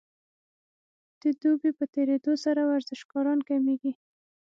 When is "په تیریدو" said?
1.79-2.33